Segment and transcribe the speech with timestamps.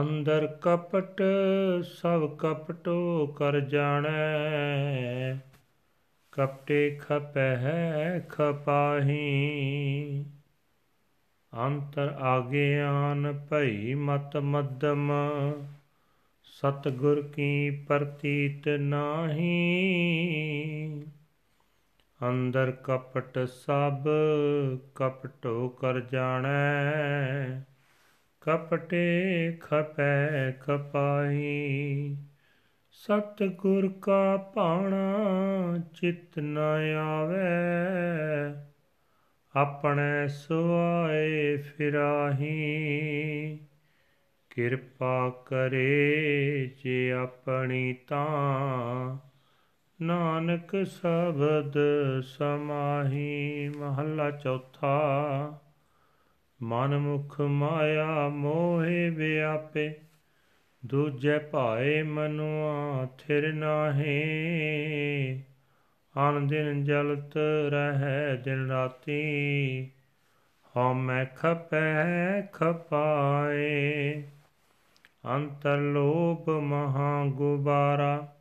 [0.00, 1.22] ਅੰਦਰ ਕਪਟ,
[1.82, 5.38] ਸਭ ਕਪਟੋ ਕਰ ਜਾਣੈ।
[6.32, 10.24] ਕਪਟੇ ਖਪੈ ਖਪਾਹੀ।
[11.66, 15.12] ਅੰਤਰ ਆਗਿਆਨ ਭਈ ਮਤ ਮਦਮ
[16.44, 19.52] ਸਤਗੁਰ ਕੀ ਪ੍ਰਤੀਤ ਨਾਹੀ।
[22.28, 24.08] ਅੰਦਰ ਕਪਟ ਸਭ,
[24.94, 27.33] ਕਪਟੋ ਕਰ ਜਾਣੈ।
[28.44, 32.16] ਕਪਟੇ ਖਪੈ ਖਪਾਈ
[32.90, 35.14] ਸਤਗੁਰ ਕਾ ਭਾਣਾ
[35.94, 36.58] ਚਿਤ ਨ
[36.98, 38.54] ਆਵੇ।
[39.56, 43.58] ਆਪਣੇ ਸੁਆਏ ਫਿਰਾਹੀ।
[44.50, 49.18] ਕਿਰਪਾ ਕਰੇ ਜੇ ਆਪਣੀ ਤਾਂ।
[50.02, 51.78] ਨਾਨਕ ਸ਼ਬਦ
[52.22, 55.20] ਸਮਾਹੀ। ਮਹੱਲਾ ਚੌਥਾ।
[56.64, 59.94] ਮਨ ਮੁਖ ਮਾਇਆ ਮੋਹਿ ਵਿਆਪੇ,
[60.86, 65.42] ਦੂਜੇ ਭਾਏ ਮਨੁਆ ਥਿਰ ਨਾਹੀ।
[66.14, 67.36] ਅਨ ਦਿਨ ਜਲਤ
[67.68, 69.90] ਰਹਿ ਦਿਨ ਰਾਤੀ
[70.76, 74.22] ਹਉ ਮੈਂ ਖਪੈ ਖਪਾਏ।
[75.26, 78.34] ਅੰਤਰ ਲੋਭ ਮਹਾ ਗੁਬਾਰਾ,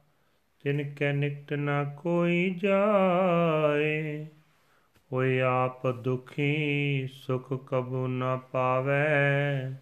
[0.64, 4.26] ਤਿਨ ਕੈ ਨਿਕਟ ਨ ਕੋਈ ਜਾਏ।
[5.14, 9.76] ਹੋਇ ਆਪ ਦੁਖੀ ਸੁਖ ਕਬੂ ਨ ਪਾਵੇ,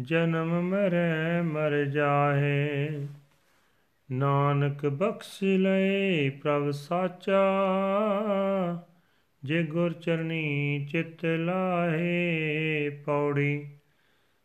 [0.00, 3.06] ਜਨਮ ਮਰੈ ਮਰ ਜਾਹੇ।
[4.12, 7.42] ਨਾਨਕ ਬਖਸ਼ ਲਏ ਪ੍ਰਭ ਸਾਚਾ,
[9.44, 13.68] ਜੇ ਗੁਰ ਚਰਨੀ ਚਿਤ ਲਾਹੇ ਪੌੜੀ,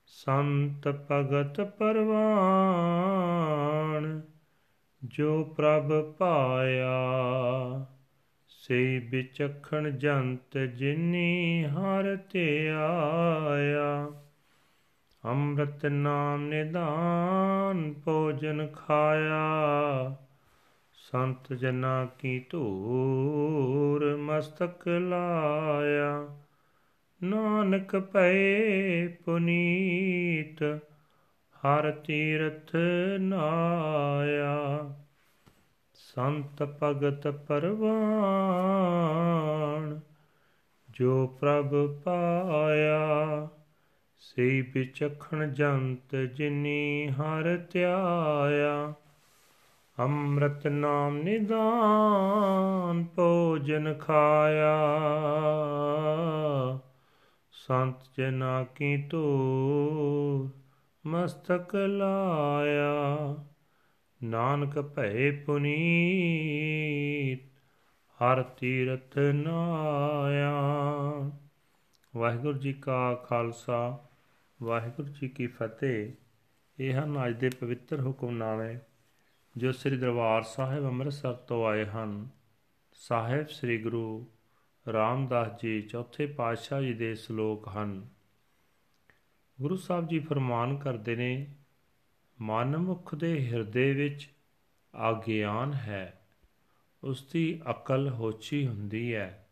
[0.06, 4.22] ਸੰਤ ਭਗਤ ਪਰਵਾਨ,
[5.03, 6.97] ਜੋ ਪ੍ਰਭ ਪਾਇਆ।
[8.67, 14.11] ਸੇ ਵਿਚਖਣ ਜੰਤ ਜਿਨੀ ਹਰ ਤੇ ਆਇਆ।
[15.25, 19.45] ਅੰਮ੍ਰਿਤ ਨਾਮ ਨਿਦਾਨ ਭੋਜਨ ਖਾਇਆ।
[20.94, 26.38] ਸੰਤ ਜਨਾ ਕੀ ਧੂਰ ਮਸਤਕ ਲਾਇਆ।
[27.23, 30.63] ਨਾਨਕ ਪਏ ਪੁਨੀਤ,
[31.57, 32.75] ਹਰ ਤੀਰਥ
[33.19, 34.79] ਨਾਇਆ।
[36.17, 40.00] ਸੰਤ ਭਗਤ ਪਰਵਾਨ
[40.89, 43.47] ਜੋ ਪ੍ਰਭ ਪਾਇਆ
[44.19, 48.94] ਸੇ ਵਿਚਖਣ ਜੰਤ ਜਿਨੀ ਹਰ ਧਿਆਇਆ।
[50.00, 54.77] ਅੰਮ੍ਰਿਤ ਨਾਮ ਨਿਦਾਨ ਭੋਜਨ ਖਾਇਆ।
[57.51, 60.50] ਸੰਤ ਜਨਾ ਕੀ ਤੂਰ
[61.07, 63.35] ਮਸਤਕ ਲਾਇਆ।
[64.23, 67.39] ਨਾਨਕ ਭੈ ਪੁਨੀਤ,
[68.22, 70.51] ਹਰ ਤੀਰਥ ਨਾਇਆ।
[72.16, 74.07] ਵਾਹਿਗੁਰੂ ਜੀ ਕਾ ਖਾਲਸਾ,
[74.63, 76.11] ਵਾਹਿਗੁਰੂ ਜੀ ਕੀ ਫਤਿਹ।
[76.79, 78.77] ਇਹ ਹਨ ਅੱਜ ਦੇ ਪਵਿੱਤਰ ਹੁਕਮਨਾਮੇ,
[79.57, 82.29] ਜੋ ਸ੍ਰੀ ਦਰਬਾਰ ਸਾਹਿਬ ਅੰਮ੍ਰਿਤਸਰ ਤੋਂ ਆਏ ਹਨ।
[82.94, 84.27] ਸਾਹਿਬ ਸ੍ਰੀ ਗੁਰੂ
[84.94, 88.07] ਰਾਮਦਾਸ ਜੀ ਚੌਥੇ ਪਾਤਸ਼ਾਹ ਜੀ ਦੇ ਸ਼ਲੋਕ ਹਨ।
[89.61, 91.47] ਗੁਰੂ ਸਾਹਿਬ ਜੀ ਫਰਮਾਨ ਕਰਦੇ ਨੇ
[92.41, 94.29] ਮਨਮੁਖ ਦੇ ਹਿਰਦੇ ਵਿੱਚ
[94.95, 96.27] ਆਗਿਆਨ ਹੈ
[97.03, 99.47] ਉਸ ਦੀ ਅਕਲ ਹੋਛੀ ਹੁੰਦੀ ਹੈ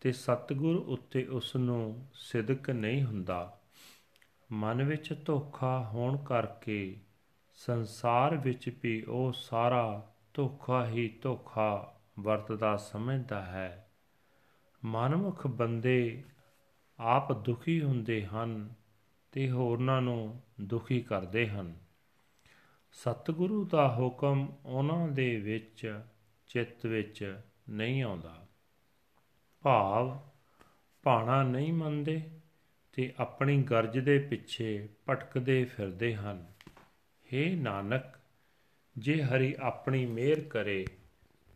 [0.00, 3.60] ਤੇ ਸਤਗੁਰ ਉੱਤੇ ਉਸ ਨੂੰ ਸਿਦਕ ਨਹੀਂ ਹੁੰਦਾ।
[4.52, 6.96] ਮਨ ਵਿੱਚ ਧੋਖਾ ਹੋਣ ਕਰਕੇ
[7.54, 13.90] ਸੰਸਾਰ ਵਿੱਚ ਵੀ ਉਹ ਸਾਰਾ ਧੋਖਾ ਹੀ ਧੋਖਾ ਵਰਤਦਾ ਸਮਝਦਾ ਹੈ।
[14.84, 16.24] ਮਨਮੁਖ ਬੰਦੇ
[16.98, 18.74] ਆਪ ਦੁਖੀ ਹੁੰਦੇ ਹਨ
[19.32, 21.89] ਤੇ ਹੋਰਨਾਂ ਨੂੰ ਦੁਖੀ ਕਰਦੇ ਹਨ।
[22.92, 26.00] ਸਤਿਗੁਰੂ ਦਾ ਹੁਕਮ ਉਹਨਾਂ ਦੇ ਵਿੱਚ,
[26.46, 27.40] ਚਿੱਤ ਵਿੱਚ
[27.70, 28.46] ਨਹੀਂ ਆਉਂਦਾ।
[29.62, 30.18] ਭਾਵ,
[31.02, 32.30] ਭਾਣਾ ਨਹੀਂ ਮੰਨਦੇ
[32.92, 36.52] ਤੇ ਆਪਣੀ ਗਰਜ ਦੇ ਪਿੱਛੇ ਭਟਕਦੇ ਫਿਰਦੇ ਹਨ।
[37.26, 38.02] हे ਨਾਨਕ,
[38.98, 40.86] ਜੇ ਹਰੀ ਆਪਣੀ ਮਿਹਰ ਕਰੇ,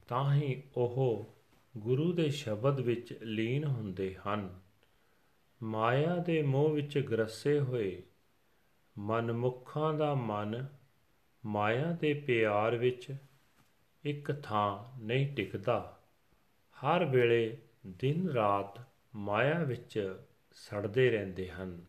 [0.08, 1.34] ਤਾਂ ਹੀ ਉਹ
[1.78, 4.60] ਗੁਰੂ ਦੇ ਸ਼ਬਦ ਵਿੱਚ ਲੀਨ ਹੁੰਦੇ ਹਨ।
[5.62, 8.02] ਮਾਇਆ ਦੇ ਮੋਹ ਵਿੱਚ ਗਰਸੇ ਹੋਏ,
[8.98, 10.66] ਮਨਮੁਖਾਂ ਦਾ ਮਨ
[11.46, 13.16] ਮਾਇਆ ਦੇ ਪਿਆਰ ਵਿੱਚ
[14.04, 15.98] ਇੱਕ ਥਾਂ ਨਹੀਂ ਟਿਕਦਾ।
[16.76, 18.84] ਹਰ ਵੇਲੇ ਦਿਨ ਰਾਤ
[19.16, 21.84] ਮਾਇਆ ਵਿੱਚ ਸੜਦੇ ਰਹਿੰਦੇ ਹਨ।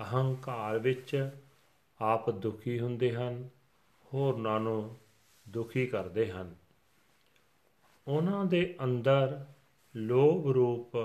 [0.00, 1.30] ਅਹੰਕਾਰ ਵਿੱਚ
[2.00, 3.48] ਆਪ ਦੁਖੀ ਹੁੰਦੇ ਹਨ,
[4.14, 4.96] ਹੋਰਨਾਂ ਨੂੰ
[5.48, 6.54] ਦੁਖੀ ਕਰਦੇ ਹਨ।
[8.08, 9.44] ਉਹਨਾਂ ਦੇ ਅੰਦਰ
[9.96, 10.96] ਲੋਭ ਰੂਪ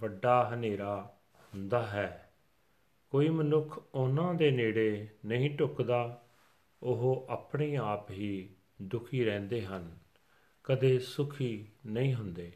[0.00, 1.16] ਵੱਡਾ ਹਨੇਰਾ
[1.54, 2.30] ਹੁੰਦਾ ਹੈ।
[3.10, 6.22] ਕੋਈ ਮਨੁੱਖ ਉਹਨਾਂ ਦੇ ਨੇੜੇ ਨਹੀਂ ਟੁਕਦਾ।
[6.86, 8.50] ਉਹ ਆਪਣੇ ਆਪ ਹੀ
[8.82, 9.98] ਦੁਖੀ ਰਹਿੰਦੇ ਹਨ,
[10.64, 12.52] ਕਦੇ ਸੁਖੀ ਨਹੀਂ ਹੁੰਦੇ।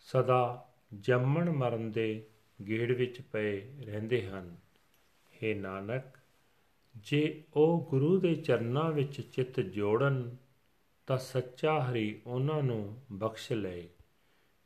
[0.00, 0.68] ਸਦਾ
[1.00, 2.26] ਜੰਮਣ ਮਰਨ ਦੇ
[2.68, 4.56] ਗੇੜ ਵਿੱਚ ਪਏ ਰਹਿੰਦੇ ਹਨ।
[5.34, 6.04] हे ਨਾਨਕ,
[6.96, 10.36] ਜੇ ਉਹ ਗੁਰੂ ਦੇ ਚਰਨਾਂ ਵਿੱਚ ਚਿੱਤ ਜੋੜਨ,
[11.06, 13.88] ਤਾਂ ਸੱਚਾ ਹਰੀ ਉਹਨਾਂ ਨੂੰ ਬਖਸ਼ ਲਏ।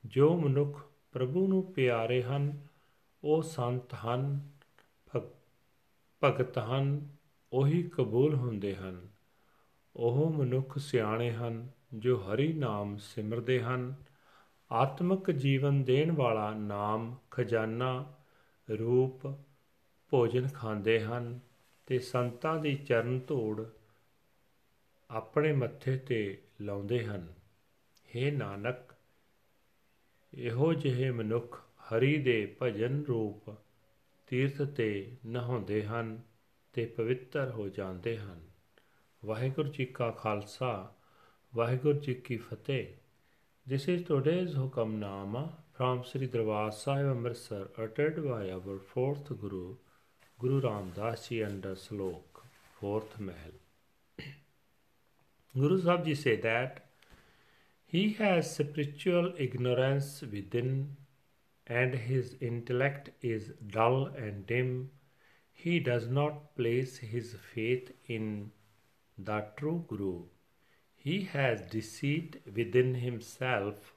[0.06, 2.68] ਜੋ ਮਨੁੱਖ ਪ੍ਰਭੂ ਨੂੰ ਪਿਆਰੇ ਹਨ,
[3.24, 4.50] ਉਹ ਸੰਤ ਹਨ
[6.24, 7.08] ਭਗਤ ਹਨ
[7.52, 9.08] ਉਹੀ ਕਬੂਲ ਹੁੰਦੇ ਹਨ।
[9.96, 13.94] ਉਹ ਮਨੁੱਖ ਸਿਆਣੇ ਹਨ, ਜੋ ਹਰੀ ਨਾਮ ਸਿਮਰਦੇ ਹਨ।
[14.72, 18.14] ਆਤਮਿਕ ਜੀਵਨ ਦੇਣ ਵਾਲਾ ਨਾਮ ਖਜ਼ਾਨਾ,
[18.78, 19.34] ਰੂਪ,
[20.10, 21.40] ਭੋਜਨ ਖਾਂਦੇ ਹਨ
[21.86, 23.64] ਤੇ ਸੰਤਾਂ ਦੀ ਚਰਨ ਧੂੜ
[25.10, 27.32] ਆਪਣੇ ਮੱਥੇ ਤੇ ਲਾਉਂਦੇ ਹਨ।
[28.08, 28.94] हे ਨਾਨਕ,
[30.34, 33.54] ਇਹੋ ਜਿਹੇ ਮਨੁੱਖ ਹਰੀ ਦੇ ਭਜਨ ਰੂਪ
[34.26, 36.31] ਤੀਰਥ ਤੇ ਨਹਾਉਂਦੇ ਹਨ।
[36.72, 38.40] ਤੇ ਪਵਿੱਤਰ ਹੋ ਜਾਂਦੇ ਹਨ
[39.24, 40.92] ਵਾਹਿਗੁਰੂ ਜੀ ਕਾ ਖਾਲਸਾ
[41.56, 42.86] ਵਾਹਿਗੁਰੂ ਜੀ ਕੀ ਫਤਿਹ
[43.66, 49.76] This is today's Hukamnama from Sri Darbar Sahib Amritsar uttered by our fourth Guru,
[50.40, 52.42] Guru Ram Das Ji under Slok,
[52.80, 53.52] fourth Mahal.
[55.54, 56.86] Guru Sahib Ji say that
[57.84, 60.96] he has spiritual ignorance within
[61.68, 64.90] and his intellect is dull and dim.
[65.52, 68.50] He does not place his faith in
[69.16, 70.24] the true Guru.
[70.96, 73.94] He has deceit within himself,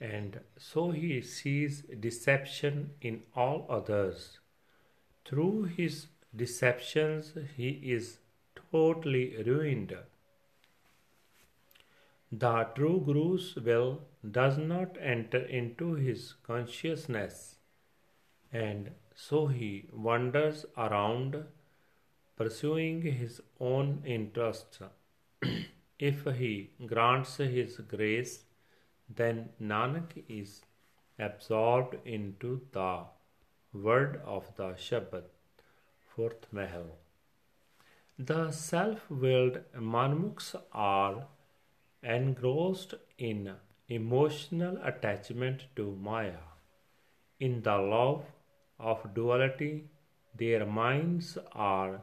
[0.00, 4.38] and so he sees deception in all others.
[5.24, 8.18] Through his deceptions, he is
[8.72, 9.96] totally ruined.
[12.32, 17.56] The true Guru's will does not enter into his consciousness,
[18.52, 21.44] and so he wanders around
[22.36, 24.80] pursuing his own interests.
[25.98, 28.44] if he grants his grace,
[29.08, 30.62] then Nanak is
[31.18, 33.04] absorbed into the
[33.72, 35.24] word of the Shabad.
[36.14, 36.96] Fourth Mahal.
[38.18, 41.26] The self willed Manmukhs are
[42.02, 43.54] engrossed in
[43.88, 46.42] emotional attachment to Maya.
[47.38, 48.24] In the love
[48.80, 49.84] of duality,
[50.34, 52.02] their minds are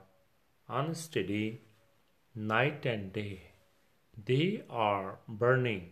[0.68, 1.62] unsteady
[2.36, 3.42] night and day.
[4.26, 5.92] They are burning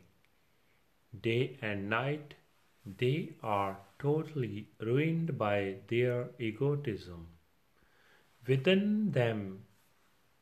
[1.22, 2.36] day and night.
[2.86, 7.28] They are totally ruined by their egotism.
[8.48, 9.64] Within them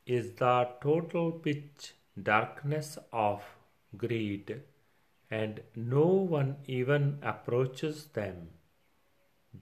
[0.06, 3.42] is the total pitch darkness of
[3.96, 4.60] greed,
[5.30, 8.48] and no one even approaches them.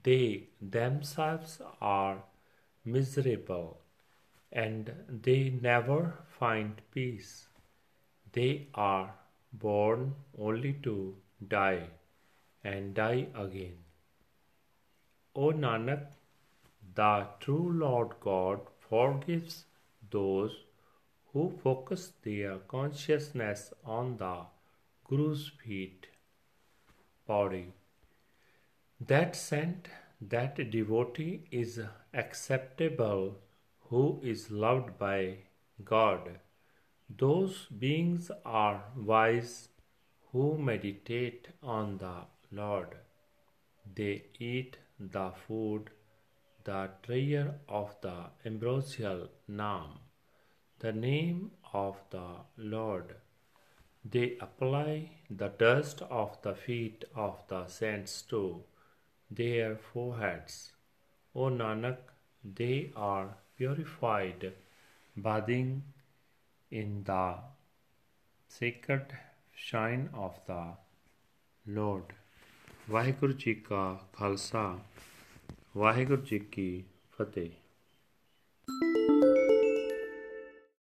[0.03, 2.25] They themselves are
[2.85, 3.81] miserable,
[4.50, 7.47] and they never find peace.
[8.33, 9.15] They are
[9.53, 11.17] born only to
[11.47, 11.89] die
[12.65, 13.79] and die again.
[15.35, 16.06] O Nanak,
[16.94, 19.65] the true Lord God forgives
[20.11, 20.65] those
[21.33, 24.47] who focus their consciousness on the
[25.09, 26.06] Guru's feet.
[27.27, 27.72] Body.
[29.09, 29.89] That saint,
[30.21, 31.81] that devotee is
[32.15, 33.39] acceptable
[33.89, 35.39] who is loved by
[35.82, 36.39] God.
[37.09, 39.71] Those beings are wise
[40.31, 42.94] who meditate on the Lord.
[43.93, 45.91] They eat the food,
[46.63, 49.99] the treasure of the ambrosial Nam,
[50.79, 53.17] the name of the Lord.
[54.05, 58.63] They apply the dust of the feet of the saints to
[59.31, 60.71] their foreheads.
[61.35, 61.97] O Nanak,
[62.57, 64.54] they are purified,
[65.18, 65.81] bathing
[66.71, 67.35] in the
[68.52, 69.06] sacred
[69.56, 70.64] shine of the
[71.66, 72.14] Lord.
[72.90, 74.80] Waheguru ji ਕਾ ਖਾਲਸਾ
[75.78, 77.49] ਵਾਹਿਗੁਰੂ ਜੀ ਕੀ ਫਤਿਹ